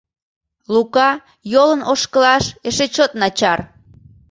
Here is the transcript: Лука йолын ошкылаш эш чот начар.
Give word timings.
Лука 0.73 1.09
йолын 1.53 1.81
ошкылаш 1.91 2.45
эш 2.67 2.77
чот 2.95 3.11
начар. 3.19 3.59